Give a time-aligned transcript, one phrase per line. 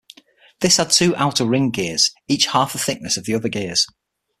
[0.61, 3.85] This had two outer ring gears, each half the thickness of the other gears.